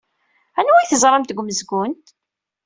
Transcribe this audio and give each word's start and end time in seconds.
Anwa 0.59 0.77
ay 0.79 0.87
teẓramt 0.89 1.29
deg 1.29 1.39
umezgun? 1.41 1.91